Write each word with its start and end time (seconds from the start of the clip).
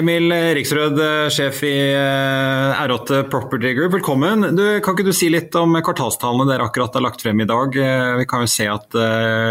Emil 0.00 0.32
Riksrød, 0.56 0.96
sjef 1.34 1.58
i 1.68 1.74
eh, 1.92 2.78
R8 2.80 3.18
Property 3.28 3.74
Group, 3.76 3.92
velkommen. 3.98 4.46
Du, 4.56 4.62
kan 4.80 4.94
ikke 4.96 5.04
du 5.04 5.12
si 5.12 5.28
litt 5.28 5.52
om 5.60 5.74
kvartalstallene 5.76 6.46
dere 6.48 6.68
akkurat 6.70 6.94
har 6.96 7.04
lagt 7.04 7.20
frem 7.20 7.42
i 7.42 7.46
dag? 7.48 7.76
Eh, 7.76 8.14
vi 8.22 8.24
kan 8.30 8.46
jo 8.46 8.48
se 8.48 8.64
at 8.70 8.96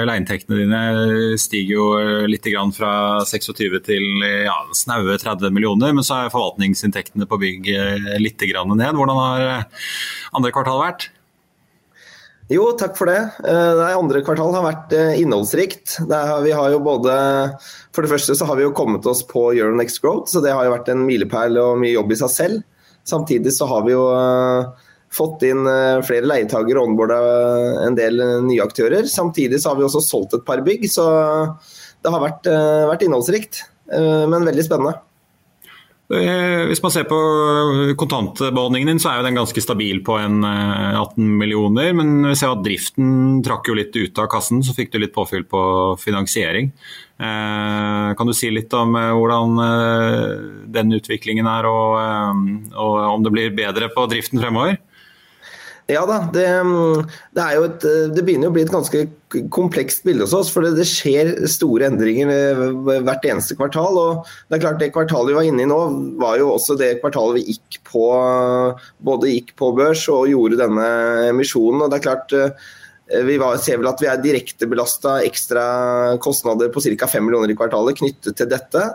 leieinntektene 0.10 0.64
dine 0.64 0.82
stiger 1.38 1.76
jo 1.76 1.86
litt 2.32 2.50
fra 2.74 2.94
26 3.30 3.78
til 3.86 4.26
ja, 4.48 4.58
snaue 4.74 5.20
30 5.22 5.54
millioner, 5.54 5.94
men 5.94 6.08
så 6.08 6.24
er 6.24 6.34
forvaltningsinntektene 6.34 7.30
på 7.30 7.42
bygg 7.46 7.70
litt 8.18 8.42
ned. 8.42 8.98
Hvordan 8.98 9.22
har 9.22 9.48
andre 10.34 10.56
kvartal 10.56 10.82
vært? 10.82 11.10
Jo, 12.50 12.72
takk 12.74 12.96
for 12.98 13.06
det. 13.06 13.20
Eh, 13.46 13.72
det 13.78 13.88
andre 13.94 14.24
kvartal 14.26 14.56
har 14.56 14.66
vært 14.66 14.94
eh, 14.98 15.20
innholdsrikt. 15.22 16.00
Er, 16.08 16.32
vi 16.42 16.54
har 16.58 16.72
jo 16.74 16.82
både, 16.82 17.14
for 17.94 18.02
det 18.06 18.10
første 18.10 18.34
så 18.38 18.48
har 18.50 18.58
vi 18.58 18.66
jo 18.66 18.74
kommet 18.74 19.06
oss 19.10 19.22
på 19.30 19.52
Euronex 19.52 20.00
Growth, 20.02 20.32
så 20.34 20.42
det 20.42 20.56
har 20.58 20.66
jo 20.66 20.74
vært 20.74 20.90
en 20.90 21.04
milepæl 21.06 21.60
og 21.62 21.78
mye 21.84 21.94
jobb 21.94 22.16
i 22.16 22.18
seg 22.24 22.34
selv. 22.34 22.88
Samtidig 23.10 23.54
så 23.54 23.68
har 23.70 23.86
vi 23.86 23.94
jo 23.94 24.08
eh, 24.16 24.88
fått 25.14 25.46
inn 25.46 25.66
flere 26.06 26.30
leietagere 26.30 26.82
og 26.82 26.92
onboarda 26.92 27.20
en 27.86 27.96
del 27.98 28.22
nye 28.46 28.66
aktører. 28.66 29.06
Samtidig 29.10 29.62
så 29.62 29.72
har 29.72 29.80
vi 29.80 29.86
også 29.86 30.02
solgt 30.06 30.36
et 30.38 30.46
par 30.46 30.62
bygg, 30.66 30.86
så 30.90 31.06
det 32.06 32.14
har 32.14 32.22
vært, 32.22 32.46
vært 32.92 33.06
innholdsrikt. 33.08 33.64
Men 33.90 34.46
veldig 34.46 34.68
spennende. 34.68 34.94
Eh, 36.10 36.64
hvis 36.66 36.80
man 36.82 36.94
ser 36.94 37.06
på 37.06 37.18
kontantbeholdningen 38.02 38.90
din, 38.90 39.02
så 39.02 39.12
er 39.12 39.20
jo 39.20 39.28
den 39.28 39.38
ganske 39.38 39.62
stabil 39.62 40.00
på 40.06 40.16
en 40.18 40.42
18 40.42 41.22
eh, 41.22 41.36
millioner. 41.44 41.92
Men 41.98 42.32
vi 42.32 42.34
ser 42.40 42.56
at 42.56 42.64
driften 42.66 43.44
trakk 43.46 43.70
jo 43.70 43.78
litt 43.78 43.94
ut 43.94 44.22
av 44.22 44.30
kassen, 44.32 44.64
så 44.66 44.74
fikk 44.74 44.94
du 44.94 45.00
litt 45.04 45.14
påfyll 45.14 45.46
på 45.50 45.62
finansiering. 46.02 46.72
Eh, 47.20 48.10
kan 48.18 48.30
du 48.30 48.34
si 48.34 48.50
litt 48.50 48.74
om 48.74 48.98
hvordan 48.98 50.66
den 50.74 50.98
utviklingen 50.98 51.50
er, 51.52 51.70
og, 51.70 52.74
og 52.74 53.00
om 53.14 53.26
det 53.26 53.36
blir 53.36 53.58
bedre 53.58 53.92
på 53.94 54.10
driften 54.10 54.42
fremover? 54.42 54.80
Ja 55.90 56.04
da, 56.06 56.20
det, 56.30 56.46
det, 57.34 57.44
et, 57.58 57.86
det, 58.14 58.22
begynner 58.22 58.52
å 58.52 58.54
bli 58.54 58.62
et 58.62 58.72
ganske 58.72 59.08
komplekst 59.50 60.04
bilde 60.06 60.28
hos 60.28 60.36
oss. 60.38 60.52
For 60.54 60.62
det, 60.62 60.76
det, 60.78 60.86
skjer 60.86 61.32
store 61.50 61.88
endringer 61.90 62.30
hvert 63.08 63.26
eneste 63.26 63.58
kvartal. 63.58 63.98
og 63.98 64.28
Det 64.46 64.60
er 64.60 64.64
klart 64.68 64.84
det 64.84 64.92
kvartalet 64.94 65.32
vi 65.32 65.38
var 65.40 65.48
inne 65.50 65.66
i 65.66 65.70
nå, 65.70 65.80
var 66.22 66.38
jo 66.38 66.52
også 66.54 66.78
det 66.78 67.00
kvartalet 67.02 67.40
vi 67.40 67.56
gikk 67.56 67.80
på, 67.90 68.04
både 69.02 69.32
gikk 69.34 69.56
på 69.58 69.72
børs 69.80 70.04
og 70.14 70.30
gjorde 70.30 70.60
denne 70.62 70.92
emisjonen. 71.32 71.82
og 71.88 71.90
det 71.90 71.98
er 71.98 72.06
klart 72.06 72.38
vi 73.26 73.40
var, 73.42 73.58
ser 73.58 73.82
vel 73.82 73.90
at 73.90 74.04
vi 74.04 74.12
er 74.12 74.22
direkte 74.22 74.70
belasta 74.70 75.16
ekstra 75.26 75.64
kostnader 76.22 76.70
på 76.70 76.86
ca. 76.86 77.10
5 77.10 77.26
millioner 77.26 77.50
i 77.50 77.58
kvartalet 77.58 77.98
knyttet 77.98 78.38
til 78.38 78.52
dette. 78.54 78.86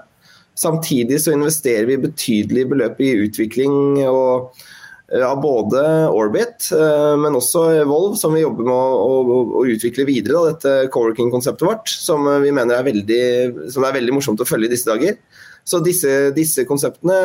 Samtidig 0.55 1.19
så 1.19 1.35
investerer 1.35 1.91
vi 1.91 1.99
betydelige 2.07 2.71
beløp 2.71 3.03
i 3.03 3.11
utvikling. 3.27 3.99
og 4.07 4.55
Eh, 4.55 4.84
av 5.23 5.41
både 5.41 5.81
Orbit, 6.11 6.71
eh, 6.75 7.15
men 7.21 7.37
også 7.39 7.69
Evolve, 7.79 8.17
som 8.19 8.35
vi 8.35 8.43
jobber 8.43 8.67
med 8.67 8.75
å, 8.75 9.19
å, 9.23 9.39
å 9.61 9.65
utvikle 9.71 10.07
videre. 10.09 10.35
Da, 10.35 10.55
dette 10.55 10.91
co-working-konseptet 10.95 11.67
vårt, 11.69 11.91
som 11.91 12.27
vi 12.43 12.51
mener 12.55 12.81
er 12.81 12.89
veldig, 12.89 13.25
som 13.71 13.87
er 13.87 13.95
veldig 13.95 14.17
morsomt 14.17 14.43
å 14.43 14.49
følge 14.49 14.71
i 14.71 14.75
disse 14.75 14.91
dager. 14.91 15.19
Så 15.65 15.81
disse, 15.85 16.11
disse, 16.37 16.67
konseptene 16.69 17.17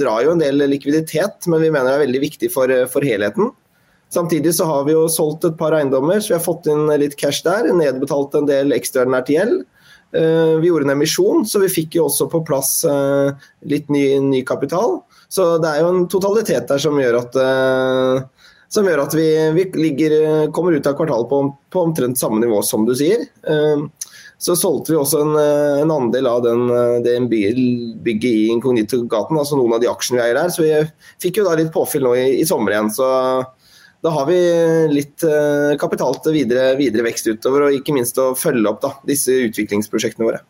drar 0.00 0.24
jo 0.26 0.34
en 0.34 0.42
del 0.42 0.60
likviditet, 0.68 1.46
men 1.48 1.62
vi 1.62 1.70
mener 1.70 1.92
det 1.92 1.96
er 1.96 2.04
veldig 2.06 2.24
viktig 2.26 2.50
for, 2.52 2.74
for, 2.92 3.06
helheten. 3.06 3.52
Samtidig 4.12 4.56
så 4.56 4.66
har 4.68 4.84
vi 4.88 4.96
jo 4.96 5.06
solgt 5.12 5.46
et 5.46 5.56
par 5.60 5.76
eiendommer, 5.76 6.20
så 6.20 6.34
vi 6.34 6.38
har 6.40 6.44
fått 6.44 6.68
inn 6.72 6.88
litt 7.00 7.16
cash 7.20 7.44
der. 7.46 7.70
Nedbetalt 7.76 8.34
en 8.36 8.48
del 8.48 8.74
ekstraordinært 8.76 9.32
gjeld. 9.32 9.62
Eh, 10.16 10.54
vi 10.58 10.72
gjorde 10.72 10.88
en 10.88 10.96
emisjon, 10.96 11.46
så 11.48 11.62
vi 11.62 11.70
fikk 11.72 12.00
jo 12.00 12.08
også 12.08 12.28
på 12.32 12.42
plass 12.48 12.72
litt 13.68 13.92
ny, 13.92 14.04
ny 14.26 14.42
kapital. 14.48 14.98
Så 15.28 15.58
det 15.60 15.70
er 15.70 15.84
jo 15.84 15.92
en 15.92 16.06
totalitet 16.10 16.68
der 16.70 16.80
som 16.80 16.96
gjør 16.96 17.18
at, 17.20 17.36
uh, 17.36 18.54
som 18.72 18.88
gjør 18.88 19.04
at 19.04 19.16
vi, 19.16 19.28
vi 19.56 19.66
ligger, 19.76 20.14
kommer 20.56 20.76
ut 20.76 20.88
av 20.88 20.96
kvartalet 20.96 21.28
på, 21.28 21.42
på, 21.72 21.82
omtrent 21.84 22.20
samme 22.20 22.40
nivå 22.40 22.62
som 22.64 22.86
du 22.88 22.94
sier. 22.96 23.26
Uh, 23.44 23.88
så 24.38 24.54
solgte 24.56 24.94
vi 24.94 25.00
også 25.00 25.20
en, 25.24 25.32
en 25.82 25.90
andel 25.90 26.28
av 26.30 26.44
den, 26.44 26.68
den 27.02 27.24
bygget 27.26 28.28
i 28.28 28.50
Inkognito-gaten, 28.52 29.34
altså 29.34 29.58
noen 29.58 29.74
av 29.74 29.80
de 29.82 29.88
aksjene 29.90 30.20
vi 30.20 30.24
eier 30.28 30.38
der. 30.38 30.52
Så 30.54 30.62
vi 30.62 30.70
fikk 31.24 31.40
jo 31.40 31.46
da 31.48 31.56
litt 31.58 31.72
påfyll 31.74 32.06
nå 32.06 32.12
i, 32.14 32.26
i 32.38 32.46
sommer 32.46 32.76
igjen. 32.76 32.92
Så 32.94 33.08
da 34.06 34.12
har 34.14 34.28
vi 34.30 34.38
litt 34.94 35.26
kapital 35.82 36.20
til 36.22 36.36
videre, 36.38 36.68
videre, 36.78 37.02
vekst 37.08 37.32
utover, 37.32 37.66
og 37.66 37.80
ikke 37.80 37.96
minst 37.98 38.22
å 38.22 38.28
følge 38.38 38.70
opp 38.70 38.78
da, 38.86 38.92
disse 39.10 39.34
utviklingsprosjektene 39.48 40.30
våre. 40.30 40.44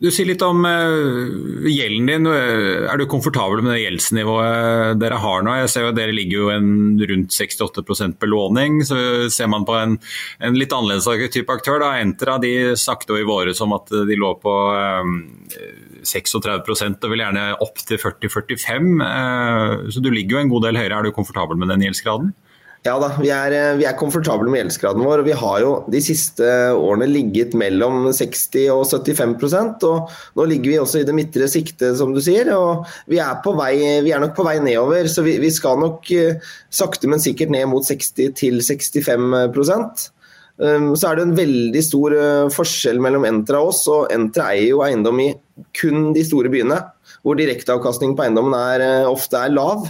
Du 0.00 0.08
sier 0.08 0.24
litt 0.30 0.40
om 0.40 0.62
uh, 0.64 1.66
gjelden 1.68 2.06
din. 2.08 2.28
Er 2.30 2.96
du 2.96 3.04
komfortabel 3.10 3.60
med 3.60 3.74
det 3.74 3.82
gjeldsnivået 3.82 4.96
dere 4.96 5.18
har 5.20 5.44
nå? 5.44 5.58
Jeg 5.60 5.72
ser 5.72 5.84
jo 5.84 5.90
at 5.90 5.98
Dere 5.98 6.14
ligger 6.16 6.38
jo 6.38 6.48
en 6.54 6.70
rundt 7.10 7.36
68% 7.36 8.16
belåning. 8.22 8.80
Så 8.88 8.96
ser 9.28 9.50
man 9.52 9.66
på 9.68 9.76
en, 9.76 9.98
en 10.40 10.56
litt 10.56 10.72
annerledes 10.72 11.34
type 11.34 11.52
aktør. 11.52 11.82
da, 11.84 11.92
Entra 12.00 12.38
de 12.40 12.72
snakket 12.80 13.12
jo 13.12 13.20
i 13.20 13.28
våre 13.28 13.52
som 13.56 13.76
at 13.76 13.92
de 13.92 14.16
lå 14.16 14.32
på 14.40 14.56
um, 15.04 15.18
eh, 15.52 16.00
36 16.08 16.96
og 16.96 17.10
vil 17.12 17.20
gjerne 17.26 17.44
opp 17.60 17.84
til 17.84 18.00
40-45. 18.00 18.88
Uh, 19.04 19.90
så 19.92 20.00
du 20.00 20.08
ligger 20.08 20.38
jo 20.38 20.44
en 20.46 20.54
god 20.54 20.70
del 20.70 20.80
høyere. 20.80 20.96
Er 20.96 21.10
du 21.10 21.12
komfortabel 21.12 21.60
med 21.60 21.68
den 21.74 21.84
gjeldsgraden? 21.84 22.32
Ja 22.80 22.94
da, 22.96 23.10
vi 23.20 23.28
er, 23.28 23.52
eh, 23.52 23.74
vi 23.76 23.84
er 23.84 23.96
komfortable 23.98 24.48
med 24.48 24.62
gjeldsgraden 24.62 25.04
vår. 25.04 25.20
og 25.20 25.26
Vi 25.26 25.36
har 25.36 25.56
jo 25.60 25.72
de 25.92 26.00
siste 26.00 26.46
årene 26.72 27.10
ligget 27.10 27.52
mellom 27.52 28.06
60 28.08 28.70
og 28.72 28.86
75% 28.88 29.84
og 29.84 30.08
Nå 30.36 30.46
ligger 30.48 30.70
vi 30.70 30.78
også 30.80 31.02
i 31.02 31.04
det 31.04 31.14
midtre 31.14 31.48
siktet, 31.48 31.98
som 31.98 32.14
du 32.14 32.22
sier. 32.24 32.48
og 32.56 32.86
Vi 33.06 33.18
er, 33.20 33.36
vei, 33.44 34.00
vi 34.00 34.12
er 34.12 34.20
nok 34.20 34.34
på 34.34 34.46
vei 34.46 34.56
nedover, 34.64 35.04
så 35.12 35.20
vi, 35.22 35.36
vi, 35.38 35.50
skal 35.50 35.76
nok 35.76 36.10
eh, 36.10 36.40
sakte, 36.70 37.06
men 37.06 37.20
sikkert 37.20 37.52
ned 37.52 37.68
mot 37.68 37.84
60 37.84 38.32
til 38.32 38.62
65 38.64 40.08
um, 40.56 40.96
så 40.96 41.10
er 41.10 41.16
det 41.16 41.22
en 41.26 41.36
veldig 41.36 41.84
stor 41.84 42.16
eh, 42.16 42.48
forskjell 42.48 43.00
mellom 43.00 43.28
Entra 43.28 43.60
og 43.60 43.74
oss. 43.74 43.84
og 43.92 44.08
Entra 44.08 44.54
eier 44.54 44.70
jo 44.72 44.84
eiendom 44.88 45.20
i 45.20 45.34
kun 45.76 46.14
de 46.16 46.24
store 46.24 46.48
byene, 46.48 46.80
hvor 47.20 47.36
direkteavkastningen 47.36 48.16
på 48.16 48.24
eiendommen 48.24 48.56
er, 48.56 49.04
ofte 49.04 49.36
er 49.36 49.52
lav. 49.52 49.84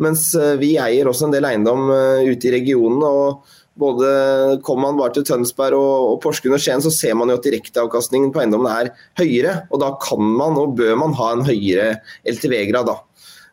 Mens 0.00 0.30
eh, 0.38 0.56
vi 0.60 0.74
eier 0.80 1.08
også 1.08 1.28
en 1.28 1.34
del 1.34 1.46
eiendom 1.48 1.90
eh, 1.94 2.28
ute 2.30 2.48
i 2.48 2.54
regionen. 2.56 3.02
og 3.04 3.56
både 3.80 4.60
Kommer 4.66 4.90
man 4.90 5.00
bare 5.00 5.14
til 5.16 5.26
Tønsberg 5.28 5.76
og, 5.78 6.16
Porsgrunn 6.24 6.56
og 6.56 6.62
Skien, 6.62 6.82
så 6.84 6.92
ser 6.92 7.16
man 7.16 7.32
jo 7.32 7.38
at 7.38 7.46
direkteavkastningen 7.46 8.32
på 8.34 8.42
eiendommen 8.42 8.70
er 8.72 8.92
høyere. 9.20 9.60
og 9.70 9.84
Da 9.84 9.92
kan 10.02 10.24
man 10.24 10.58
og 10.60 10.76
bør 10.80 10.96
man 11.00 11.16
ha 11.20 11.34
en 11.34 11.46
høyere 11.48 11.94
LTV-grad. 12.28 12.92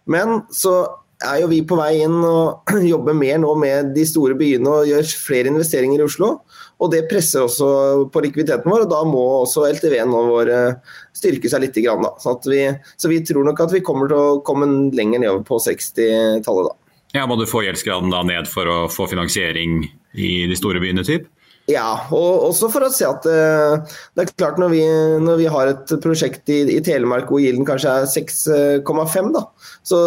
Men 0.07 0.41
så 0.55 0.79
er 1.25 1.41
jo 1.41 1.49
vi 1.49 1.63
på 1.65 1.77
vei 1.79 2.03
inn 2.05 2.17
og 2.21 2.71
jobber 2.93 3.15
mer 3.17 3.39
nå 3.41 3.53
med 3.59 3.93
de 3.95 4.05
store 4.07 4.37
byene 4.37 4.69
og 4.69 4.89
gjør 4.89 5.13
flere 5.17 5.51
investeringer 5.53 6.03
i 6.03 6.07
Oslo. 6.07 6.37
Og 6.77 6.91
Det 6.93 7.07
presser 7.09 7.41
også 7.41 7.67
på 8.13 8.21
likviditeten 8.21 8.69
vår, 8.69 8.85
og 8.85 8.91
da 8.91 8.99
må 9.07 9.23
også 9.39 9.65
LTV-en 9.71 10.13
vår 10.13 10.51
eh, 10.53 10.97
styrke 11.17 11.49
seg 11.49 11.63
litt. 11.63 11.79
Grann, 11.81 12.05
så, 12.21 12.35
vi, 12.45 12.61
så, 12.97 13.09
vi, 13.09 13.21
tror 13.25 13.47
nok 13.47 13.63
at 13.65 13.73
vi 13.73 13.81
kommer 13.85 14.09
til 14.11 14.17
å 14.17 14.41
komme 14.45 14.67
lenger 14.97 15.23
nedover 15.23 15.45
på 15.47 15.59
60-tallet 15.65 16.69
da. 16.69 16.75
Ja, 17.15 17.25
Må 17.25 17.37
du 17.39 17.47
få 17.49 17.63
gjeldsgraden 17.65 18.13
da 18.13 18.21
ned 18.27 18.49
for 18.51 18.69
å 18.69 18.77
få 18.91 19.07
finansiering 19.09 19.87
i 20.13 20.31
de 20.49 20.57
store 20.59 20.81
byene? 20.83 21.05
typ? 21.07 21.25
Ja, 21.67 21.87
og 22.15 22.45
også 22.47 22.69
for 22.71 22.85
å 22.85 22.91
se 22.95 23.03
at 23.03 23.25
uh, 23.27 23.97
det 24.15 24.23
er 24.23 24.29
klart 24.39 24.59
når 24.61 24.69
vi, 24.71 24.83
når 25.19 25.39
vi 25.41 25.49
har 25.51 25.71
et 25.73 25.89
prosjekt 26.03 26.47
i, 26.53 26.61
i, 26.71 26.77
Telemark 26.83 27.27
hvor 27.27 27.41
gilden 27.43 27.67
kanskje 27.67 27.91
er 27.91 28.07
6,5, 28.07 29.33
da, 29.35 29.41
så 29.83 29.99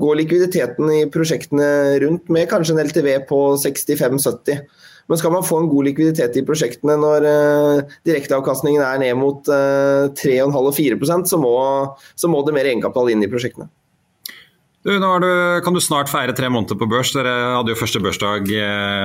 går 0.00 0.22
likviditeten 0.22 0.88
i 0.96 1.02
prosjektene 1.12 1.68
rundt 2.06 2.32
med 2.32 2.48
kanskje 2.48 2.78
en 2.78 2.80
LTV 2.86 3.10
på 3.28 3.42
65-70. 3.60 4.64
Men 5.10 5.20
skal 5.20 5.34
man 5.36 5.44
få 5.44 5.60
en 5.60 5.68
god 5.68 5.90
likviditet 5.90 6.38
i 6.40 6.46
prosjektene 6.48 6.96
når 7.04 7.28
uh, 7.28 7.94
direkteavkastningen 8.08 8.80
er 8.80 9.04
ned 9.04 9.20
mot 9.20 9.52
uh, 9.52 10.08
3,5-4 10.16 11.28
så, 11.28 11.44
så 12.16 12.32
må 12.32 12.40
det 12.46 12.56
mer 12.56 12.72
egenkapital 12.72 13.12
inn 13.12 13.28
i 13.28 13.28
prosjektene. 13.28 13.68
Du, 14.82 14.90
nå 14.98 15.10
du, 15.22 15.28
kan 15.62 15.76
du 15.76 15.78
snart 15.78 16.10
feire 16.10 16.34
tre 16.34 16.48
måneder 16.50 16.74
på 16.78 16.88
børs. 16.90 17.12
Dere 17.14 17.30
hadde 17.54 17.70
jo 17.70 17.78
første 17.78 18.00
børsdag 18.02 18.48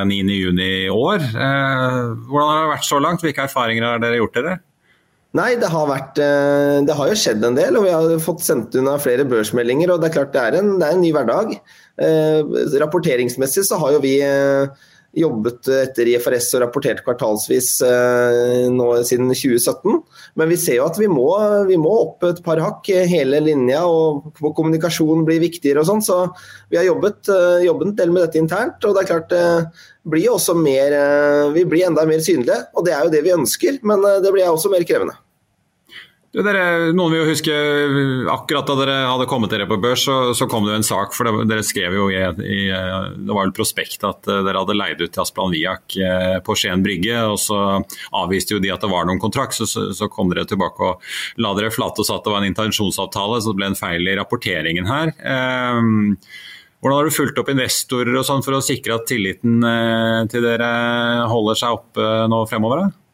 9.6 0.09 0.31
eh, 0.33 0.63
i 0.65 0.87
år. 0.89 1.21
Eh, 1.21 1.99
hvordan 2.31 2.49
har 2.49 2.63
det 2.63 2.71
vært 2.71 2.87
så 2.87 3.01
langt? 3.03 3.21
Hvilke 3.21 3.45
erfaringer 3.45 3.85
har 3.85 4.01
dere 4.01 4.17
gjort 4.17 4.39
dere? 4.39 4.55
Nei, 5.37 5.51
det 5.61 5.69
har, 5.69 5.85
vært, 5.85 6.17
eh, 6.23 6.79
det 6.87 6.95
har 6.97 7.11
jo 7.11 7.19
skjedd 7.21 7.45
en 7.45 7.59
del, 7.59 7.77
og 7.77 7.85
vi 7.85 7.93
har 7.93 8.25
fått 8.25 8.41
sendt 8.41 8.73
unna 8.81 8.95
flere 9.03 9.27
børsmeldinger. 9.29 9.93
og 9.93 10.01
Det 10.01 10.09
er 10.09 10.15
klart 10.17 10.33
det 10.33 10.45
er 10.47 10.57
en, 10.63 10.73
det 10.81 10.87
er 10.87 10.97
en 10.97 11.05
ny 11.05 11.13
hverdag. 11.13 11.53
Rapporteringsmessig 12.81 13.67
så 13.69 13.77
har 13.81 13.93
jo 13.93 14.01
vi 14.01 14.17
jobbet 15.15 15.67
etter 15.71 16.09
IFRS 16.11 16.49
og 16.57 16.63
rapportert 16.65 17.03
kvartalsvis 17.05 17.69
eh, 17.85 18.67
nå 18.73 18.87
siden 19.07 19.31
2017. 19.31 19.99
Men 20.39 20.51
vi 20.51 20.59
ser 20.59 20.79
jo 20.79 20.87
at 20.87 20.99
vi 20.99 21.09
må, 21.11 21.29
vi 21.69 21.77
må 21.79 21.93
opp 22.03 22.25
et 22.27 22.41
par 22.45 22.61
hakk 22.63 22.89
hele 23.09 23.41
linja, 23.45 23.83
og 23.87 24.33
kommunikasjon 24.41 25.25
blir 25.27 25.41
viktigere 25.43 25.83
og 25.83 25.89
sånn. 25.89 26.03
Så 26.05 26.19
vi 26.71 26.79
har 26.79 26.87
jobbet, 26.89 27.21
eh, 27.33 27.67
jobbet, 27.67 27.93
en 27.93 27.99
del 28.01 28.15
med 28.15 28.27
dette 28.27 28.41
internt. 28.41 28.81
Og 28.83 28.97
det 28.97 29.05
er 29.05 29.11
klart 29.13 29.31
det 29.33 29.45
blir 30.07 30.31
også 30.31 30.55
mer 30.55 30.93
Vi 31.51 31.65
blir 31.67 31.87
enda 31.87 32.05
mer 32.07 32.21
synlige, 32.23 32.61
og 32.75 32.85
det 32.85 32.93
er 32.95 33.03
jo 33.03 33.11
det 33.11 33.23
vi 33.25 33.35
ønsker, 33.35 33.79
men 33.83 34.03
det 34.23 34.31
blir 34.31 34.47
også 34.47 34.71
mer 34.71 34.85
krevende. 34.87 35.17
Dere, 36.35 36.91
noen 36.91 37.13
vil 37.13 37.21
jo 37.21 37.29
huske 37.29 37.53
akkurat 38.29 38.67
da 38.67 38.75
dere 38.81 38.95
hadde 39.07 39.27
kommet 39.31 39.51
dere 39.53 39.65
på 39.69 39.77
børs, 39.79 40.03
så, 40.03 40.15
så 40.35 40.45
kom 40.51 40.65
det 40.65 40.73
jo 40.73 40.79
en 40.81 40.85
sak. 40.85 41.15
for 41.15 41.29
Dere 41.47 41.63
skrev 41.63 41.95
jo 41.95 42.09
i, 42.11 42.19
i 42.19 42.59
det 42.67 43.31
var 43.31 43.45
vel 43.45 43.53
prospekt 43.55 44.03
at 44.05 44.27
eh, 44.27 44.43
dere 44.43 44.59
hadde 44.59 44.75
leid 44.75 45.01
ut 45.01 45.13
til 45.13 45.23
Asplan 45.23 45.55
Viak 45.55 45.95
eh, 46.03 46.35
på 46.43 46.57
Skien 46.59 46.83
brygge. 46.83 47.15
og 47.31 47.39
Så 47.39 47.57
avviste 48.19 48.57
jo 48.57 48.61
de 48.63 48.73
at 48.75 48.83
det 48.83 48.91
var 48.91 49.07
noen 49.07 49.23
kontrakt, 49.23 49.55
så, 49.55 49.69
så, 49.69 49.87
så, 49.95 50.11
kom 50.11 50.29
dere 50.33 50.45
tilbake 50.49 50.91
og 50.91 51.41
la 51.41 51.55
dere 51.57 51.71
flate 51.73 52.03
og 52.03 52.09
sa 52.09 52.19
at 52.19 52.27
det 52.27 52.35
var 52.35 52.43
en 52.43 52.51
intensjonsavtale. 52.51 53.39
Så 53.39 53.55
det 53.55 53.61
ble 53.61 53.71
en 53.71 53.79
feil 53.79 54.11
i 54.11 54.19
rapporteringen 54.19 54.91
her. 54.91 55.15
Um, 55.23 56.13
hvordan 56.83 56.99
har 56.99 57.07
du 57.07 57.17
fulgt 57.17 57.39
opp 57.39 57.49
investorer 57.55 58.19
og 58.19 58.27
sånn 58.27 58.43
for 58.45 58.59
å 58.59 58.63
sikre 58.63 58.99
at 58.99 59.07
tilliten 59.09 59.63
til 60.29 60.43
dere 60.45 60.69
holder 61.31 61.57
seg 61.57 61.79
oppe 61.79 62.13
nå 62.29 62.43
fremover? 62.51 62.83
Da? 62.85 63.06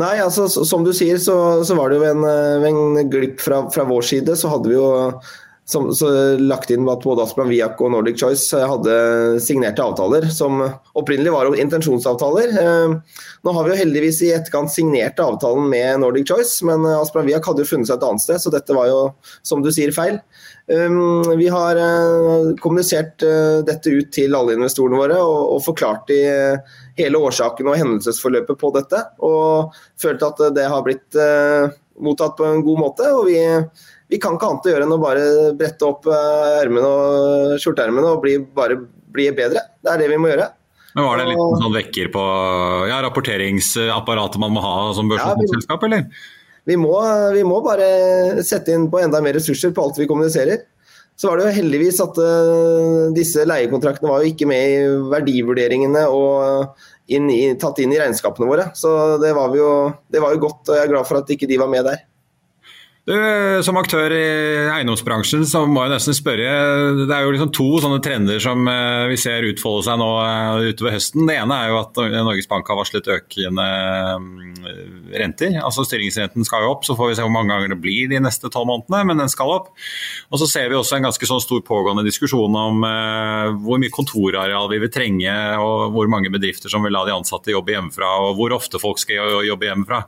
Nei, 0.00 0.14
altså 0.18 0.48
som 0.50 0.82
du 0.82 0.90
sier, 0.96 1.20
så, 1.22 1.36
så 1.66 1.76
var 1.78 1.90
det 1.90 2.00
jo 2.00 2.06
en, 2.08 2.24
eh, 2.26 2.66
en 2.66 3.10
glipp 3.10 3.38
fra, 3.42 3.62
fra, 3.70 3.86
vår 3.86 4.06
side. 4.08 4.34
Så 4.38 4.50
hadde 4.50 4.72
vi 4.72 4.78
jo 4.78 4.88
som, 5.64 5.88
lagt 6.38 6.70
inn 6.70 6.88
at 6.92 7.04
både 7.04 7.24
Asplan 7.24 7.48
Viak 7.48 7.80
og 7.80 7.94
Nordic 7.94 8.18
Choice 8.20 8.52
eh, 8.56 8.66
hadde 8.68 9.40
signerte 9.40 9.84
avtaler 9.84 10.26
som 10.32 10.60
opprinnelig 10.92 11.32
var 11.32 11.48
intensjonsavtaler. 11.56 12.52
Eh, 12.60 13.20
nå 13.44 13.54
har 13.56 13.66
vi 13.66 13.72
jo 13.72 13.80
heldigvis 13.80 14.20
i 14.26 14.32
etterkant 14.36 14.72
signert 14.72 15.20
avtalen 15.24 15.70
med 15.72 16.02
Nordic 16.04 16.28
Choice, 16.28 16.60
men 16.68 16.84
Asplan 16.92 17.28
Viak 17.28 17.48
hadde 17.48 17.64
jo 17.64 17.70
funnet 17.72 17.88
seg 17.88 17.96
et 17.96 18.08
annet 18.10 18.26
sted, 18.26 18.42
så 18.44 18.52
dette 18.52 18.76
var 18.76 18.90
jo, 18.92 19.00
som 19.46 19.64
du 19.64 19.72
sier, 19.72 19.94
feil. 19.94 20.20
Vi 20.64 21.48
har 21.52 21.76
kommunisert 22.64 23.20
dette 23.68 23.90
ut 23.92 24.08
til 24.16 24.32
alle 24.32 24.54
investorene 24.56 24.96
våre 24.96 25.18
og, 25.20 25.58
forklart 25.66 26.08
de 26.08 26.22
hele 26.98 27.20
årsaken 27.20 27.68
og 27.68 27.78
hendelsesforløpet 27.80 28.60
på 28.60 28.70
dette. 28.76 29.00
Og 29.26 29.74
følt 30.00 30.24
at 30.24 30.40
det 30.56 30.66
har 30.70 30.84
blitt 30.86 31.18
eh, 31.18 31.74
mottatt 32.04 32.36
på 32.38 32.46
en 32.48 32.62
god 32.66 32.80
måte. 32.80 33.10
og 33.12 33.28
vi, 33.28 33.38
vi 34.12 34.20
kan 34.20 34.36
ikke 34.36 34.50
annet 34.50 34.68
å 34.68 34.72
gjøre 34.74 34.86
enn 34.86 34.94
å 34.94 35.00
bare 35.00 35.24
brette 35.58 35.86
opp 35.88 36.06
eh, 36.10 36.60
ermene 36.60 36.90
og 36.90 37.56
skjorteermene 37.62 38.12
og 38.12 38.20
bli, 38.24 38.36
bare 38.56 38.76
bli 39.14 39.30
bedre. 39.36 39.64
Det 39.80 39.92
er 39.94 40.02
det 40.02 40.10
vi 40.12 40.20
må 40.20 40.30
gjøre. 40.30 40.50
Men 40.94 41.08
Var 41.08 41.18
det 41.18 41.24
en 41.24 41.32
liten 41.32 41.62
sånn 41.64 41.74
vekker 41.74 42.10
på 42.14 42.24
ja, 42.90 43.00
rapporteringsapparatet 43.02 44.38
man 44.42 44.54
må 44.54 44.62
ha 44.62 44.76
som 44.94 45.10
børsselskap, 45.10 45.82
ja, 45.82 45.88
eller? 45.88 46.30
Vi 46.64 46.76
må, 46.80 46.92
vi 47.34 47.42
må, 47.44 47.58
bare 47.64 48.44
sette 48.46 48.72
inn 48.72 48.86
på 48.92 49.02
enda 49.02 49.20
mer 49.24 49.34
ressurser 49.36 49.74
på 49.74 49.84
alt 49.84 49.98
vi 50.00 50.08
kommuniserer. 50.08 50.62
Så 51.18 51.28
var 51.28 51.38
det 51.38 51.48
jo 51.48 51.56
heldigvis 51.58 52.00
at 52.02 52.16
uh, 52.18 53.10
disse 53.14 53.44
leiekontraktene 53.46 54.10
var 54.10 54.22
jo 54.22 54.32
ikke 54.32 54.48
med 54.50 54.62
i 54.64 54.86
verdivurderingene 55.12 56.06
og 56.10 56.80
inn 57.14 57.28
i, 57.30 57.42
tatt 57.60 57.78
inn 57.84 57.92
i 57.94 58.00
regnskapene 58.00 58.48
våre. 58.48 58.70
Så 58.78 58.90
det 59.22 59.34
var, 59.36 59.54
jo, 59.54 59.68
det 60.10 60.22
var 60.24 60.34
jo 60.34 60.42
godt, 60.46 60.62
og 60.70 60.78
jeg 60.78 60.86
er 60.86 60.94
glad 60.94 61.10
for 61.10 61.20
at 61.20 61.30
ikke 61.30 61.50
de 61.50 61.60
var 61.60 61.70
med 61.70 61.86
der. 61.90 62.02
Du, 63.04 63.12
som 63.60 63.76
aktør 63.76 64.08
i 64.16 64.20
eiendomsbransjen 64.72 65.42
så 65.44 65.60
må 65.68 65.82
jeg 65.84 65.92
nesten 65.92 66.16
spørre. 66.16 66.52
Det 67.02 67.12
er 67.12 67.26
jo 67.26 67.32
liksom 67.34 67.50
to 67.52 67.66
sånne 67.84 67.98
trender 68.00 68.38
som 68.40 68.62
eh, 68.70 69.02
vi 69.10 69.18
ser 69.20 69.44
utfolde 69.44 69.82
seg 69.84 69.98
nå 70.00 70.06
eh, 70.22 70.70
utover 70.70 70.94
høsten. 70.96 71.26
Det 71.28 71.34
ene 71.36 71.58
er 71.58 71.68
jo 71.68 71.82
at 71.82 72.00
Norges 72.00 72.48
Bank 72.48 72.70
har 72.72 72.78
varslet 72.78 73.10
økende 73.12 73.66
mm, 74.24 74.70
renter. 75.20 75.58
Altså 75.60 75.84
Styringsrenten 75.84 76.48
skal 76.48 76.64
jo 76.64 76.70
opp, 76.72 76.86
så 76.88 76.96
får 76.96 77.10
vi 77.10 77.18
se 77.18 77.26
hvor 77.26 77.34
mange 77.34 77.52
ganger 77.52 77.74
det 77.74 77.78
blir 77.84 78.08
de 78.08 78.22
neste 78.24 78.48
tolv 78.48 78.70
månedene, 78.70 79.02
men 79.10 79.20
den 79.20 79.32
skal 79.32 79.52
opp. 79.52 79.68
Og 80.32 80.40
så 80.40 80.48
ser 80.54 80.72
vi 80.72 80.80
også 80.80 80.96
en 80.96 81.10
ganske 81.10 81.28
sånn 81.28 81.44
stor 81.44 81.60
pågående 81.68 82.06
diskusjon 82.08 82.56
om 82.56 82.88
hvor 83.66 83.82
mye 83.82 83.92
kontorareal 83.92 84.70
vi 84.72 84.80
vil 84.80 84.92
trenge, 84.94 85.36
og 85.60 85.92
hvor 85.92 86.08
mange 86.08 86.32
bedrifter 86.32 86.72
som 86.72 86.88
vil 86.88 86.96
la 86.96 87.04
de 87.04 87.12
ansatte 87.18 87.52
jobbe 87.52 87.76
hjemmefra, 87.76 88.16
og 88.24 88.40
hvor 88.40 88.56
ofte 88.56 88.80
folk 88.80 89.04
skal 89.04 89.44
jobbe 89.44 89.68
hjemmefra. 89.68 90.06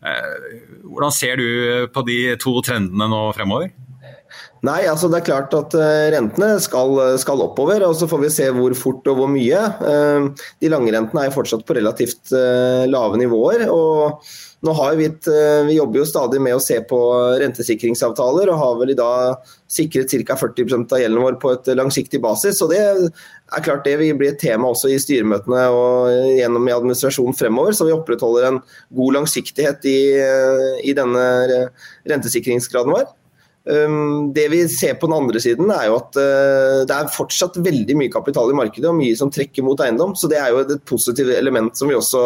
Eh, 0.00 0.60
hvordan 0.88 1.12
ser 1.12 1.36
du 1.36 1.46
på 1.92 2.04
de 2.08 2.18
to 2.40 2.54
trendene 2.64 3.08
nå 3.10 3.20
fremover? 3.36 3.72
Nei, 4.64 4.82
altså 4.88 5.08
det 5.08 5.20
er 5.20 5.24
klart 5.24 5.54
at 5.56 5.74
eh, 5.76 6.10
rentene 6.12 6.50
skal, 6.60 6.98
skal, 7.20 7.40
oppover, 7.46 7.80
og 7.86 7.96
så 7.96 8.08
får 8.08 8.20
vi 8.26 8.32
se 8.32 8.50
hvor 8.52 8.74
fort 8.76 9.08
og 9.08 9.22
hvor 9.22 9.32
mye. 9.32 9.62
Eh, 9.88 10.46
de 10.60 10.70
lange 10.72 10.92
rentene 10.92 11.24
er 11.26 11.34
fortsatt 11.34 11.64
på 11.64 11.76
relativt 11.78 12.32
lave 12.32 13.20
nivåer. 13.20 13.66
og 13.72 14.20
nå 14.60 14.74
har 14.76 14.98
vi, 14.98 15.06
et, 15.08 15.24
vi 15.64 15.78
jobber 15.78 16.02
jo 16.02 16.04
stadig 16.04 16.36
med 16.44 16.52
å 16.52 16.60
se 16.60 16.76
på 16.84 16.98
rentesikringsavtaler, 17.40 18.50
og 18.52 18.58
har 18.60 18.74
vel 18.82 18.90
i 18.92 18.96
dag 18.98 19.46
sikret 19.72 20.12
ca. 20.28 20.36
40 20.36 20.74
av 20.82 21.00
gjelden 21.00 21.24
vår 21.24 21.38
på 21.40 21.54
et 21.54 21.70
langsiktig 21.78 22.20
basis. 22.20 22.60
og 22.60 22.74
Det 22.74 22.80
er 22.84 23.64
klart 23.64 23.88
det 23.88 23.96
vil 24.02 24.18
bli 24.20 24.28
et 24.28 24.40
tema 24.42 24.68
også 24.68 24.90
i 24.92 24.98
styremøtene 25.00 25.62
og 25.72 26.12
gjennom 26.36 26.68
i 26.68 26.76
administrasjonen 26.76 27.38
fremover, 27.40 27.72
så 27.72 27.88
vi 27.88 27.96
opprettholder 27.96 28.50
en 28.50 28.60
god 29.00 29.16
langsiktighet 29.22 29.88
i, 29.88 30.00
i 30.84 30.96
denne 30.98 31.24
rentesikringsgraden 32.12 32.98
vår. 32.98 33.08
Um, 33.68 34.30
det 34.32 34.46
vi 34.48 34.62
ser 34.72 34.94
på 34.96 35.08
den 35.10 35.18
andre 35.18 35.40
siden, 35.42 35.68
er 35.74 35.90
jo 35.90 35.98
at 35.98 36.16
uh, 36.16 36.80
det 36.88 36.96
er 36.96 37.12
fortsatt 37.12 37.58
veldig 37.60 37.96
mye 37.98 38.12
kapital 38.12 38.48
i 38.48 38.56
markedet 38.56 38.88
og 38.88 38.96
mye 38.96 39.16
som 39.18 39.32
trekker 39.32 39.66
mot 39.66 39.80
eiendom. 39.84 40.14
Så 40.16 40.30
det 40.32 40.40
er 40.40 40.54
jo 40.54 40.62
et 40.64 40.86
positivt 40.88 41.34
element 41.36 41.76
som 41.76 41.90
vi 41.90 41.98
også 41.98 42.24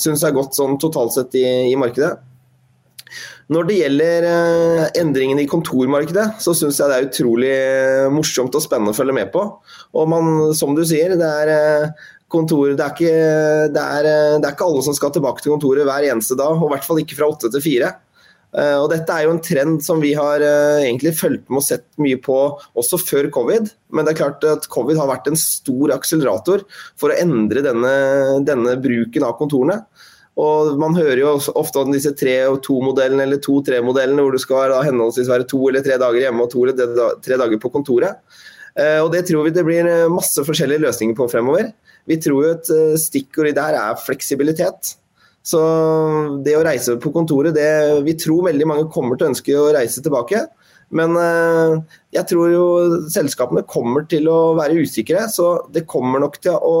syns 0.00 0.22
er 0.24 0.36
godt 0.36 0.56
sånn 0.56 0.78
totalt 0.80 1.16
sett 1.16 1.34
i, 1.36 1.44
i 1.72 1.78
markedet. 1.78 2.14
Når 3.50 3.66
det 3.66 3.80
gjelder 3.80 4.28
uh, 4.30 4.84
endringene 5.00 5.42
i 5.42 5.50
kontormarkedet, 5.50 6.28
så 6.38 6.54
syns 6.54 6.78
jeg 6.78 6.92
det 6.92 7.00
er 7.00 7.08
utrolig 7.08 7.56
morsomt 8.14 8.54
og 8.54 8.62
spennende 8.62 8.94
å 8.94 9.00
følge 9.00 9.16
med 9.16 9.34
på. 9.34 9.42
Og 9.98 10.08
man, 10.12 10.52
som 10.54 10.76
du 10.78 10.84
sier, 10.86 11.16
det 11.18 11.32
er 11.42 11.50
uh, 11.50 12.06
kontor, 12.30 12.76
det 12.78 12.84
er, 12.86 12.94
ikke, 12.94 13.24
det, 13.74 13.82
er, 13.82 14.06
det 14.38 14.46
er, 14.46 14.54
ikke, 14.54 14.70
alle 14.70 14.86
som 14.86 14.94
skal 14.94 15.10
tilbake 15.16 15.42
til 15.42 15.56
kontoret 15.56 15.88
hver 15.88 16.06
eneste 16.12 16.38
dag, 16.38 16.54
og 16.54 16.70
i 16.70 16.76
hvert 16.76 16.86
fall 16.86 17.02
ikke 17.02 17.18
fra 17.18 17.32
åtte 17.34 17.50
til 17.50 17.64
fire. 17.64 17.90
Eh, 18.50 18.76
og 18.80 18.88
dette 18.90 19.14
er 19.14 19.26
jo 19.26 19.34
en 19.36 19.42
trend 19.44 19.78
som 19.84 20.00
vi 20.02 20.10
har 20.18 20.42
uh, 20.42 20.82
egentlig 20.82 21.12
fulgt 21.14 21.46
med 21.46 21.60
og 21.60 21.66
sett 21.68 21.86
mye 22.02 22.18
på 22.22 22.36
også 22.80 22.98
før 22.98 23.30
covid. 23.34 23.70
Men 23.94 24.06
det 24.06 24.14
er 24.14 24.20
klart 24.24 24.46
at 24.48 24.66
covid 24.72 24.98
har 24.98 25.10
vært 25.10 25.30
en 25.30 25.38
stor 25.38 25.94
akselerator 25.94 26.64
for 26.98 27.12
å 27.12 27.18
endre 27.18 27.62
denne, 27.66 27.92
denne 28.46 28.74
bruken 28.82 29.26
av 29.26 29.36
kontorene. 29.38 29.84
Og 30.40 30.78
Man 30.80 30.96
hører 30.96 31.20
jo 31.20 31.34
ofte 31.58 31.82
om 31.82 31.90
disse 31.92 32.14
tre 32.16 32.36
og 32.48 32.62
to-modellene 32.64 33.26
eller 33.26 33.42
to-tre-modellene, 33.44 34.22
hvor 34.24 34.34
du 34.34 34.42
skal 34.42 34.70
da 34.72 34.82
henholdsvis 34.86 35.30
være 35.30 35.46
to 35.50 35.60
eller 35.68 35.84
tre 35.84 35.98
dager 36.00 36.24
hjemme 36.24 36.46
og 36.46 36.54
to 36.54 36.64
eller 36.64 37.18
tre 37.22 37.38
dager 37.38 37.60
på 37.62 37.72
kontoret. 37.74 38.22
Uh, 38.74 39.02
og 39.04 39.12
Det 39.14 39.26
tror 39.30 39.46
vi 39.46 39.54
det 39.54 39.66
blir 39.66 39.86
masse 40.10 40.42
forskjellige 40.46 40.88
løsninger 40.88 41.18
på 41.18 41.28
fremover. 41.30 41.70
Vi 42.08 42.18
tror 42.18 42.46
jo 42.46 42.56
et 42.56 42.70
stikkord 42.98 43.50
i 43.50 43.54
det 43.54 43.62
her 43.62 43.76
er 43.78 43.98
fleksibilitet. 44.00 44.96
Så 45.42 45.60
det 46.44 46.54
å 46.58 46.64
reise 46.64 46.98
på 47.00 47.12
kontoret, 47.14 47.54
det, 47.56 48.02
vi 48.04 48.16
tror 48.20 48.50
veldig 48.50 48.66
mange 48.68 48.88
kommer 48.92 49.16
til 49.16 49.26
å 49.26 49.32
ønske 49.32 49.56
å 49.56 49.70
reise 49.74 50.02
tilbake. 50.04 50.44
Men 50.96 51.14
eh, 51.16 51.74
jeg 52.18 52.28
tror 52.32 52.52
jo 52.52 52.64
selskapene 53.12 53.64
kommer 53.68 54.06
til 54.10 54.28
å 54.30 54.54
være 54.58 54.82
usikre, 54.82 55.26
så 55.32 55.52
det 55.72 55.86
kommer 55.90 56.22
nok 56.22 56.40
til 56.42 56.56
å, 56.56 56.78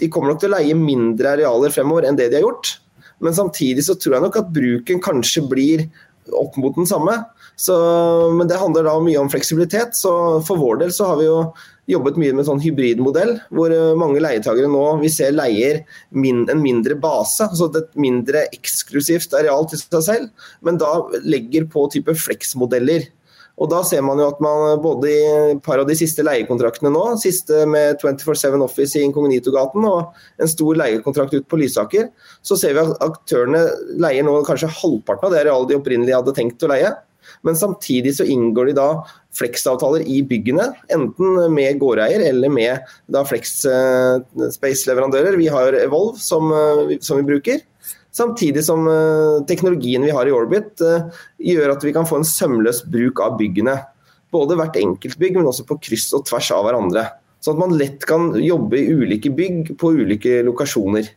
de 0.00 0.08
kommer 0.12 0.32
nok 0.32 0.42
til 0.42 0.50
å 0.50 0.56
leie 0.56 0.76
mindre 0.78 1.36
arealer 1.36 1.74
fremover 1.74 2.08
enn 2.08 2.18
det 2.18 2.30
de 2.32 2.40
har 2.40 2.48
gjort. 2.48 2.78
Men 3.20 3.36
samtidig 3.36 3.84
så 3.84 3.98
tror 4.00 4.16
jeg 4.16 4.24
nok 4.24 4.40
at 4.40 4.54
bruken 4.54 5.02
kanskje 5.04 5.44
blir 5.48 5.84
opp 6.36 6.56
mot 6.60 6.74
den 6.76 6.88
samme. 6.88 7.18
Så, 7.60 7.74
men 8.32 8.48
det 8.48 8.58
handler 8.60 8.86
da 8.88 8.96
mye 9.04 9.20
om 9.20 9.28
fleksibilitet. 9.28 9.92
Så 9.98 10.12
for 10.46 10.60
vår 10.60 10.80
del 10.84 10.94
så 10.96 11.10
har 11.10 11.20
vi 11.20 11.28
jo 11.28 11.42
jobbet 11.92 12.18
mye 12.20 12.34
med 12.34 12.44
en 12.44 12.48
sånn 12.52 12.62
hybridmodell, 12.64 13.36
hvor 13.54 13.74
eh, 13.74 13.92
mange 13.98 14.22
leietagere 14.22 14.70
nå 14.70 14.84
vi 15.02 15.12
ser 15.12 15.34
leier 15.36 15.82
min, 16.10 16.44
en 16.50 16.62
mindre 16.62 16.96
base, 17.00 17.46
altså 17.46 17.70
et 17.80 17.94
mindre 18.00 18.46
eksklusivt 18.54 19.34
areal 19.38 19.68
til 19.70 19.82
seg 19.82 20.04
selv, 20.06 20.50
men 20.66 20.80
da 20.80 20.92
legger 21.24 21.68
på 21.70 21.86
type 21.94 22.16
fleksmodeller. 22.18 23.08
Og 23.60 23.68
Da 23.68 23.82
ser 23.84 24.00
man 24.00 24.16
jo 24.16 24.30
at 24.30 24.38
man 24.40 24.80
både 24.80 25.10
i 25.10 25.24
et 25.52 25.58
par 25.64 25.82
av 25.82 25.88
de 25.88 25.96
siste 25.98 26.24
leiekontraktene 26.24 26.92
nå, 26.94 27.02
siste 27.20 27.66
med 27.68 28.00
24-7 28.00 28.56
Office 28.64 28.96
i 28.96 29.04
Inkognito-gaten 29.04 29.84
og 29.84 30.14
en 30.40 30.48
stor 30.48 30.78
leiekontrakt 30.80 31.36
ut 31.36 31.48
på 31.50 31.60
Lysaker, 31.60 32.08
så 32.40 32.56
ser 32.56 32.72
vi 32.76 32.86
at 32.86 33.04
aktørene 33.04 33.66
leier 34.00 34.24
nå 34.24 34.38
kanskje 34.48 34.72
halvparten 34.80 35.28
av 35.28 35.34
det 35.34 35.42
arealet 35.44 35.68
de 35.68 35.76
opprinnelig 35.76 36.16
hadde 36.16 36.36
tenkt 36.38 36.64
å 36.64 36.72
leie. 36.72 36.94
Men 37.46 37.58
samtidig 37.58 38.14
så 38.18 38.26
inngår 38.28 38.70
de 38.70 38.76
da 38.78 38.88
fleksavtaler 39.36 40.04
i 40.10 40.20
byggene, 40.26 40.66
enten 40.92 41.38
med 41.54 41.78
gårdeier 41.80 42.22
eller 42.30 42.52
med 42.52 42.90
da 43.12 43.22
flex 43.26 43.60
eh, 43.68 44.20
space-leverandører. 44.56 45.38
Vi 45.38 45.48
har 45.52 45.76
Evolve 45.78 46.18
som, 46.20 46.50
eh, 46.52 46.96
som, 47.00 47.20
vi 47.20 47.28
bruker. 47.28 47.62
Samtidig 48.14 48.64
som 48.66 48.88
eh, 48.90 49.38
teknologien 49.50 50.04
vi 50.06 50.14
har 50.14 50.26
i 50.26 50.34
Orbit 50.34 50.82
gjør 50.82 51.76
at 51.76 51.86
vi 51.86 51.94
kan 51.94 52.08
få 52.08 52.20
en 52.20 52.28
sømløs 52.28 52.82
bruk 52.90 53.22
av 53.24 53.38
byggene. 53.40 53.78
Både 54.34 54.58
hvert 54.58 54.78
enkelt 54.78 55.18
bygg, 55.18 55.38
men 55.38 55.50
også 55.50 55.66
på 55.66 55.78
kryss 55.82 56.10
og 56.14 56.26
tvers 56.28 56.50
av 56.54 56.66
hverandre. 56.66 57.06
Sånn 57.40 57.56
at 57.56 57.62
man 57.62 57.78
lett 57.78 58.04
kan 58.06 58.34
jobbe 58.36 58.78
i 58.78 58.90
ulike 58.92 59.32
bygg 59.32 59.72
på 59.80 59.94
ulike 59.96 60.40
lokasjoner. 60.46 61.08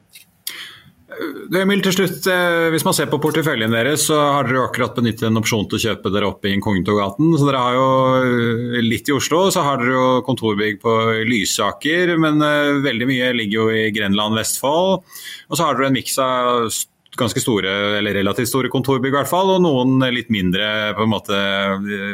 Emil, 1.54 1.82
til 1.84 1.94
slutt, 1.94 2.28
eh, 2.28 2.70
Hvis 2.74 2.86
man 2.86 2.94
ser 2.94 3.10
på 3.12 3.20
porteføljen 3.22 3.72
deres, 3.72 4.08
så 4.10 4.18
har 4.18 4.48
dere 4.48 4.68
akkurat 4.68 4.96
benyttet 4.96 5.28
en 5.28 5.40
opsjon 5.40 5.68
til 5.70 5.78
å 5.78 5.84
kjøpe 5.84 6.12
dere 6.14 6.30
opp 6.30 6.46
i 6.46 6.54
Inkognitogaten. 6.56 7.34
Så 7.38 7.48
dere 7.48 7.62
har 7.62 7.76
jo 7.78 7.90
eh, 8.22 8.80
litt 8.82 9.10
i 9.10 9.16
Oslo, 9.16 9.50
så 9.54 9.64
har 9.66 9.78
dere 9.82 9.94
jo 9.94 10.24
kontorbygg 10.28 10.82
på 10.82 10.96
Lysaker. 11.30 12.16
Men 12.18 12.42
eh, 12.42 12.80
veldig 12.86 13.10
mye 13.10 13.34
ligger 13.38 13.60
jo 13.60 13.68
i 13.70 13.92
Grenland, 13.96 14.38
Vestfold. 14.40 15.04
Og 15.50 15.58
så 15.58 15.68
har 15.68 15.78
dere 15.78 15.92
en 15.92 15.98
miks 16.00 16.18
av 16.18 16.72
ganske 17.14 17.42
store, 17.44 17.70
eller 18.00 18.16
relativt 18.18 18.50
store 18.50 18.72
kontorbygg 18.74 19.14
i 19.14 19.18
hvert 19.20 19.30
fall, 19.30 19.52
og 19.54 19.62
noen 19.62 20.02
litt 20.16 20.32
mindre 20.34 20.96
på 20.98 21.06
en 21.06 21.12
måte, 21.12 21.38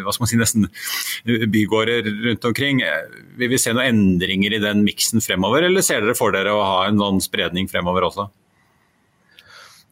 hva 0.04 0.12
skal 0.12 0.26
man 0.26 0.32
si, 0.32 0.40
nesten 0.42 0.68
bygårder 1.54 2.10
rundt 2.26 2.50
omkring. 2.50 2.84
Vil 3.40 3.54
vi 3.54 3.62
se 3.62 3.72
noen 3.72 3.94
endringer 3.94 4.58
i 4.58 4.60
den 4.60 4.84
miksen 4.84 5.24
fremover, 5.24 5.70
eller 5.70 5.86
ser 5.86 6.04
dere 6.04 6.18
for 6.20 6.36
dere 6.36 6.52
å 6.52 6.66
ha 6.66 6.82
en 6.90 7.00
sånn 7.00 7.24
spredning 7.24 7.72
fremover 7.72 8.10
også? 8.10 8.28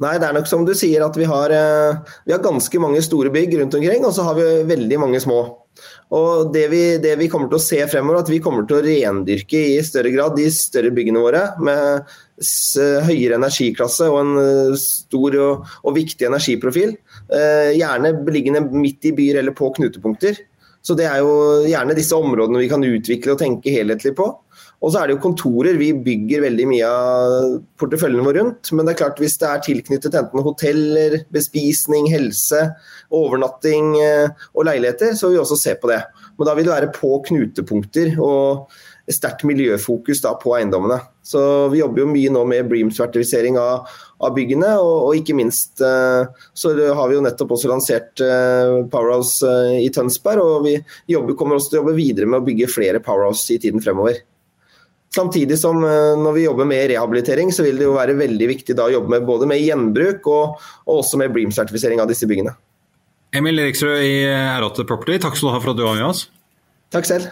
Nei, 0.04 0.18
det 0.22 0.27
er 0.27 0.36
nok 0.38 0.50
som 0.50 0.66
du 0.66 0.75
sier 0.77 1.01
at 1.01 1.16
vi 1.18 1.25
har, 1.25 1.54
eh, 1.54 2.18
vi 2.27 2.34
har 2.36 2.44
ganske 2.44 2.82
mange 2.82 3.01
store 3.01 3.32
bygg 3.34 3.56
rundt 3.58 3.77
omkring, 3.80 4.06
og 4.06 4.13
så 4.13 4.27
har 4.27 4.38
vi 4.38 4.46
veldig 4.70 5.00
mange 5.01 5.22
små. 5.24 5.39
Og 6.18 6.51
det 6.54 6.68
vi, 6.72 6.82
det 7.01 7.16
vi, 7.20 7.27
kommer 7.30 7.50
til 7.50 7.58
å 7.58 7.66
se 7.66 7.80
fremover, 7.89 8.22
at 8.22 8.30
vi 8.32 8.39
kommer 8.44 8.66
til 8.68 8.77
å 8.77 8.86
rendyrke 8.86 9.60
i 9.74 9.82
større 9.86 10.13
grad 10.13 10.38
de 10.38 10.48
større 10.54 10.94
byggene 10.94 11.22
våre 11.22 11.44
med 11.62 12.13
høyere 13.08 13.39
energiklasse 13.39 14.06
og 14.12 14.20
en 14.22 14.42
eh, 14.44 14.77
stor 14.82 15.39
og, 15.42 15.72
og 15.84 15.98
viktig 15.98 16.30
energiprofil. 16.30 16.94
Eh, 17.34 17.74
gjerne 17.80 18.13
beliggende 18.27 18.68
midt 18.70 19.10
i 19.10 19.16
byer 19.18 19.42
eller 19.42 19.58
på 19.58 19.72
knutepunkter. 19.77 20.38
Så 20.86 20.96
det 20.96 21.10
er 21.10 21.20
jo 21.25 21.66
gjerne 21.68 21.98
disse 21.98 22.16
områdene 22.16 22.62
vi 22.62 22.70
kan 22.72 22.86
utvikle 22.86 23.34
og 23.34 23.42
tenke 23.42 23.74
helhetlig 23.74 24.13
på. 24.16 24.30
Og 24.77 24.91
så 24.93 25.00
er 25.01 25.10
det 25.10 25.15
jo 25.15 25.24
kontorer. 25.24 25.79
Vi 25.79 25.89
bygger 26.05 26.43
veldig 26.46 26.67
mye 26.69 26.89
av 26.89 27.55
porteføljen 27.81 28.25
vår 28.27 28.38
rundt. 28.38 28.72
Men 28.77 28.86
det 28.86 28.93
er 28.93 29.00
klart 29.00 29.22
hvis 29.22 29.39
det 29.41 29.50
er 29.50 29.63
tilknyttet 29.65 30.17
enten 30.19 30.46
hoteller, 30.46 31.17
bespisning, 31.34 32.10
helse, 32.13 32.62
overnatting 33.13 33.96
eh, 34.03 34.46
og 34.53 34.67
leiligheter, 34.69 35.15
så 35.17 35.31
vil 35.31 35.39
vi 35.39 35.41
også 35.46 35.57
se 35.63 35.74
på 35.81 35.89
det. 35.89 36.03
Men 36.38 36.50
da 36.50 36.53
vil 36.53 36.69
det 36.69 36.75
være 36.75 36.93
på 36.93 37.15
knutepunkter 37.25 38.13
og 38.22 38.69
sterkt 39.10 39.46
miljøfokus 39.48 40.22
da 40.22 40.34
på 40.38 40.53
eiendommene. 40.57 41.00
Så 41.25 41.41
vi 41.72 41.81
jobber 41.81 42.03
jo 42.03 42.12
mye 42.12 42.31
nå 42.31 42.43
med 42.48 42.69
Breams-vertifisering 42.69 43.57
av, 43.60 43.88
av, 44.19 44.34
byggene, 44.36 44.74
og, 44.79 44.96
og, 45.07 45.12
ikke 45.19 45.36
minst 45.38 45.81
uh, 45.84 46.27
så 46.55 46.74
har 46.75 47.10
vi 47.10 47.17
jo 47.17 47.24
nettopp 47.24 47.53
også 47.55 47.72
lansert 47.72 48.24
uh, 48.24 48.84
Powerhouse 48.91 49.48
i 49.79 49.88
Tønsberg, 49.96 50.43
og 50.43 50.67
vi 50.67 50.75
jobber, 51.12 51.38
kommer 51.39 51.57
også 51.57 51.72
til 51.72 51.79
å 51.79 51.86
jobbe 51.86 51.98
videre 52.00 52.29
med 52.29 52.41
å 52.41 52.48
bygge 52.48 52.72
flere 52.72 53.03
Powerhouse 53.03 53.48
i 53.55 53.62
tiden 53.63 53.84
fremover. 53.84 54.19
Samtidig 55.17 55.57
som 55.57 55.81
eh, 55.81 56.13
når 56.21 56.36
vi 56.36 56.45
jobber 56.45 56.69
med 56.69 56.91
rehabilitering, 56.91 57.50
så 57.55 57.65
vil 57.65 57.79
det 57.79 57.88
jo 57.88 57.97
være 57.97 58.17
veldig 58.19 58.50
viktig 58.53 58.77
da 58.77 58.86
å 58.86 58.93
jobbe 58.93 59.15
med 59.15 59.25
både 59.27 59.50
med 59.50 59.63
gjenbruk 59.63 60.29
og, 60.29 60.63
og 60.86 61.01
også 61.01 61.21
med 61.21 61.33
Bream-sertifisering 61.33 62.03
av 62.03 62.12
disse 62.12 62.29
byggene. 62.29 62.53
Emil 63.36 63.59
Eriksrød 63.59 64.03
i 64.05 64.13
R8 64.29 64.86
Property, 64.88 65.17
takk 65.24 65.36
skal 65.36 65.50
du 65.50 65.55
ha 65.55 65.63
for 65.63 65.74
at 65.74 65.79
du 65.79 65.83
var 65.88 65.97
med 65.97 66.07
oss. 66.07 66.27
Takk 66.93 67.09
selv. 67.09 67.31